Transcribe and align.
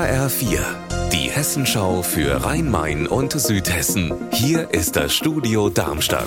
HR4, 0.00 0.60
die 1.12 1.30
Hessenschau 1.30 2.00
für 2.00 2.42
Rhein-Main 2.42 3.06
und 3.06 3.32
Südhessen. 3.32 4.14
Hier 4.32 4.72
ist 4.72 4.96
das 4.96 5.12
Studio 5.12 5.68
Darmstadt. 5.68 6.24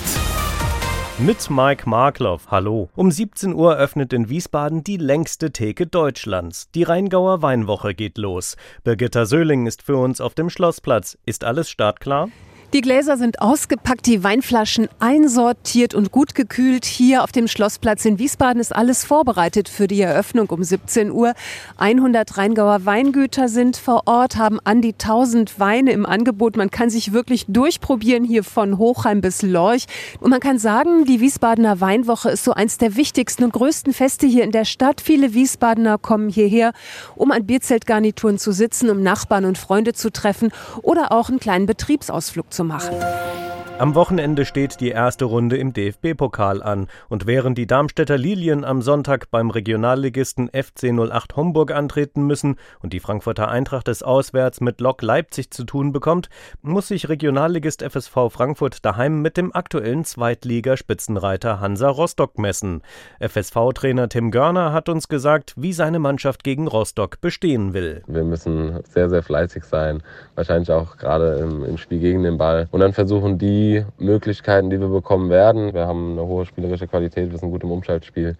Mit 1.18 1.50
Mike 1.50 1.88
Markloff, 1.88 2.52
hallo. 2.52 2.88
Um 2.94 3.10
17 3.10 3.52
Uhr 3.52 3.74
öffnet 3.74 4.12
in 4.12 4.28
Wiesbaden 4.28 4.84
die 4.84 4.96
längste 4.96 5.50
Theke 5.50 5.88
Deutschlands. 5.88 6.70
Die 6.76 6.84
Rheingauer 6.84 7.42
Weinwoche 7.42 7.96
geht 7.96 8.16
los. 8.16 8.56
Birgitta 8.84 9.26
Söhling 9.26 9.66
ist 9.66 9.82
für 9.82 9.96
uns 9.96 10.20
auf 10.20 10.36
dem 10.36 10.50
Schlossplatz. 10.50 11.18
Ist 11.26 11.42
alles 11.42 11.68
startklar? 11.68 12.28
Die 12.74 12.80
Gläser 12.80 13.16
sind 13.16 13.40
ausgepackt, 13.40 14.04
die 14.04 14.24
Weinflaschen 14.24 14.88
einsortiert 14.98 15.94
und 15.94 16.10
gut 16.10 16.34
gekühlt. 16.34 16.84
Hier 16.84 17.22
auf 17.22 17.30
dem 17.30 17.46
Schlossplatz 17.46 18.04
in 18.04 18.18
Wiesbaden 18.18 18.60
ist 18.60 18.74
alles 18.74 19.04
vorbereitet 19.04 19.68
für 19.68 19.86
die 19.86 20.00
Eröffnung 20.00 20.50
um 20.50 20.64
17 20.64 21.12
Uhr. 21.12 21.34
100 21.76 22.36
Rheingauer 22.36 22.84
Weingüter 22.84 23.46
sind 23.46 23.76
vor 23.76 24.02
Ort, 24.06 24.38
haben 24.38 24.58
an 24.64 24.82
die 24.82 24.94
1000 24.94 25.60
Weine 25.60 25.92
im 25.92 26.04
Angebot. 26.04 26.56
Man 26.56 26.72
kann 26.72 26.90
sich 26.90 27.12
wirklich 27.12 27.44
durchprobieren 27.46 28.24
hier 28.24 28.42
von 28.42 28.76
Hochheim 28.76 29.20
bis 29.20 29.42
Lorch. 29.42 29.84
Und 30.18 30.30
man 30.30 30.40
kann 30.40 30.58
sagen, 30.58 31.04
die 31.04 31.20
Wiesbadener 31.20 31.80
Weinwoche 31.80 32.30
ist 32.30 32.42
so 32.42 32.54
eins 32.54 32.76
der 32.78 32.96
wichtigsten 32.96 33.44
und 33.44 33.52
größten 33.52 33.92
Feste 33.92 34.26
hier 34.26 34.42
in 34.42 34.50
der 34.50 34.64
Stadt. 34.64 35.00
Viele 35.00 35.32
Wiesbadener 35.32 35.96
kommen 35.96 36.28
hierher, 36.28 36.72
um 37.14 37.30
an 37.30 37.46
Bierzeltgarnituren 37.46 38.38
zu 38.38 38.50
sitzen, 38.50 38.90
um 38.90 39.00
Nachbarn 39.00 39.44
und 39.44 39.58
Freunde 39.58 39.92
zu 39.92 40.10
treffen 40.10 40.50
oder 40.82 41.12
auch 41.12 41.28
einen 41.28 41.38
kleinen 41.38 41.66
Betriebsausflug 41.66 42.52
zu 42.52 42.63
machen. 42.66 43.43
Am 43.76 43.96
Wochenende 43.96 44.44
steht 44.44 44.80
die 44.80 44.90
erste 44.90 45.24
Runde 45.24 45.56
im 45.56 45.72
DFB-Pokal 45.72 46.62
an 46.62 46.86
und 47.08 47.26
während 47.26 47.58
die 47.58 47.66
Darmstädter 47.66 48.16
Lilien 48.16 48.64
am 48.64 48.82
Sonntag 48.82 49.32
beim 49.32 49.50
Regionalligisten 49.50 50.48
FC 50.48 50.92
08 50.96 51.34
Homburg 51.34 51.72
antreten 51.72 52.24
müssen 52.24 52.54
und 52.82 52.92
die 52.92 53.00
Frankfurter 53.00 53.48
Eintracht 53.48 53.88
es 53.88 54.04
auswärts 54.04 54.60
mit 54.60 54.80
Lok 54.80 55.02
Leipzig 55.02 55.50
zu 55.50 55.64
tun 55.64 55.90
bekommt, 55.90 56.28
muss 56.62 56.86
sich 56.86 57.08
Regionalligist 57.08 57.82
FSV 57.82 58.30
Frankfurt 58.30 58.84
daheim 58.84 59.22
mit 59.22 59.36
dem 59.36 59.52
aktuellen 59.52 60.04
Zweitligaspitzenreiter 60.04 61.58
Hansa 61.58 61.88
Rostock 61.88 62.38
messen. 62.38 62.80
FSV-Trainer 63.18 64.08
Tim 64.08 64.30
Görner 64.30 64.72
hat 64.72 64.88
uns 64.88 65.08
gesagt, 65.08 65.52
wie 65.56 65.72
seine 65.72 65.98
Mannschaft 65.98 66.44
gegen 66.44 66.68
Rostock 66.68 67.20
bestehen 67.20 67.74
will. 67.74 68.04
Wir 68.06 68.22
müssen 68.22 68.84
sehr, 68.88 69.10
sehr 69.10 69.24
fleißig 69.24 69.64
sein, 69.64 70.00
wahrscheinlich 70.36 70.70
auch 70.70 70.96
gerade 70.96 71.40
im, 71.40 71.64
im 71.64 71.76
Spiel 71.76 71.98
gegen 71.98 72.22
den 72.22 72.38
Ball 72.38 72.68
und 72.70 72.78
dann 72.78 72.92
versuchen 72.92 73.36
die 73.36 73.63
die 73.64 73.84
Möglichkeiten, 73.98 74.70
die 74.70 74.78
wir 74.78 74.88
bekommen 74.88 75.30
werden. 75.30 75.72
Wir 75.72 75.86
haben 75.86 76.12
eine 76.12 76.26
hohe 76.26 76.44
spielerische 76.44 76.86
Qualität, 76.86 77.30
wir 77.30 77.38
sind 77.38 77.50
gut 77.50 77.62
im 77.62 77.70
Umschaltspiel. 77.70 78.36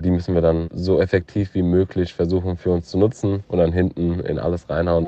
Die 0.00 0.10
müssen 0.10 0.34
wir 0.34 0.42
dann 0.42 0.68
so 0.72 1.00
effektiv 1.00 1.54
wie 1.54 1.62
möglich 1.62 2.14
versuchen 2.14 2.56
für 2.56 2.70
uns 2.70 2.88
zu 2.88 2.98
nutzen 2.98 3.42
und 3.48 3.58
dann 3.58 3.72
hinten 3.72 4.20
in 4.20 4.38
alles 4.38 4.68
reinhauen. 4.68 5.06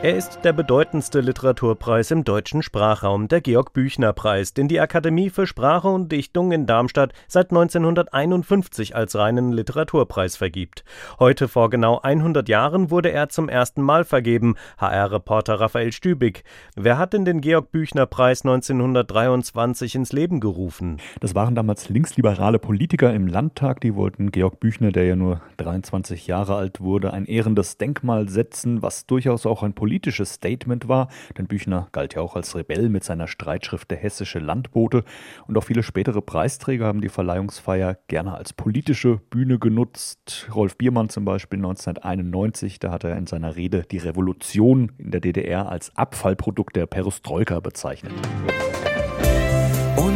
Er 0.00 0.14
ist 0.14 0.44
der 0.44 0.52
bedeutendste 0.52 1.20
Literaturpreis 1.20 2.12
im 2.12 2.22
deutschen 2.22 2.62
Sprachraum, 2.62 3.26
der 3.26 3.40
Georg 3.40 3.72
Büchner 3.72 4.12
Preis, 4.12 4.54
den 4.54 4.68
die 4.68 4.78
Akademie 4.78 5.28
für 5.28 5.44
Sprache 5.44 5.88
und 5.88 6.12
Dichtung 6.12 6.52
in 6.52 6.66
Darmstadt 6.66 7.14
seit 7.26 7.50
1951 7.50 8.94
als 8.94 9.16
reinen 9.16 9.52
Literaturpreis 9.52 10.36
vergibt. 10.36 10.84
Heute 11.18 11.48
vor 11.48 11.68
genau 11.68 11.98
100 12.00 12.48
Jahren 12.48 12.92
wurde 12.92 13.10
er 13.10 13.28
zum 13.28 13.48
ersten 13.48 13.82
Mal 13.82 14.04
vergeben, 14.04 14.54
HR-Reporter 14.78 15.58
Raphael 15.58 15.90
Stübig. 15.90 16.44
Wer 16.76 16.96
hat 16.96 17.12
denn 17.12 17.24
den 17.24 17.40
Georg 17.40 17.72
Büchner 17.72 18.06
Preis 18.06 18.42
1923 18.44 19.96
ins 19.96 20.12
Leben 20.12 20.38
gerufen? 20.38 20.98
Das 21.18 21.34
waren 21.34 21.56
damals 21.56 21.88
linksliberale 21.88 22.60
Politiker 22.60 23.12
im 23.12 23.26
Landtag, 23.26 23.80
die 23.80 23.96
wollten 23.96 24.30
Georg 24.30 24.60
Büchner, 24.60 24.92
der 24.92 25.06
ja 25.06 25.16
nur 25.16 25.40
23 25.56 26.28
Jahre 26.28 26.54
alt 26.54 26.80
wurde, 26.80 27.12
ein 27.12 27.24
ehrendes 27.26 27.78
Denkmal 27.78 28.28
setzen, 28.28 28.80
was 28.80 29.04
durchaus 29.04 29.44
auch 29.44 29.64
ein 29.64 29.74
politisches 29.88 30.34
Statement 30.34 30.86
war, 30.86 31.08
denn 31.38 31.46
Büchner 31.46 31.88
galt 31.92 32.14
ja 32.14 32.20
auch 32.20 32.36
als 32.36 32.54
Rebell 32.54 32.90
mit 32.90 33.04
seiner 33.04 33.26
Streitschrift 33.26 33.90
Der 33.90 33.96
hessische 33.96 34.38
Landbote 34.38 35.02
und 35.46 35.56
auch 35.56 35.64
viele 35.64 35.82
spätere 35.82 36.20
Preisträger 36.20 36.84
haben 36.84 37.00
die 37.00 37.08
Verleihungsfeier 37.08 37.96
gerne 38.06 38.34
als 38.34 38.52
politische 38.52 39.16
Bühne 39.30 39.58
genutzt. 39.58 40.46
Rolf 40.54 40.76
Biermann 40.76 41.08
zum 41.08 41.24
Beispiel 41.24 41.58
1991, 41.58 42.80
da 42.80 42.90
hat 42.90 43.04
er 43.04 43.16
in 43.16 43.26
seiner 43.26 43.56
Rede 43.56 43.86
die 43.90 43.96
Revolution 43.96 44.92
in 44.98 45.10
der 45.10 45.22
DDR 45.22 45.70
als 45.70 45.96
Abfallprodukt 45.96 46.76
der 46.76 46.84
Perestroika 46.84 47.60
bezeichnet. 47.60 48.12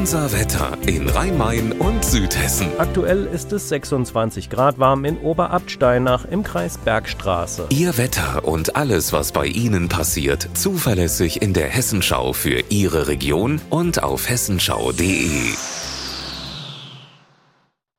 Unser 0.03 0.33
Wetter 0.33 0.77
in 0.85 1.09
Rhein-Main 1.09 1.71
und 1.71 2.05
Südhessen. 2.05 2.67
Aktuell 2.79 3.27
ist 3.27 3.53
es 3.53 3.69
26 3.69 4.51
Grad 4.51 4.81
warm 4.81 5.05
in 5.05 5.17
Oberabsteinach 5.19 6.25
im 6.25 6.43
Kreis 6.43 6.77
Bergstraße. 6.77 7.67
Ihr 7.69 7.97
Wetter 7.99 8.45
und 8.45 8.75
alles, 8.75 9.13
was 9.13 9.31
bei 9.31 9.47
Ihnen 9.47 9.89
passiert, 9.89 10.49
zuverlässig 10.55 11.41
in 11.41 11.53
der 11.53 11.69
Hessenschau 11.69 12.33
für 12.33 12.65
Ihre 12.69 13.07
Region 13.07 13.61
und 13.71 14.03
auf 14.03 14.29
hessenschau.de. 14.29 15.53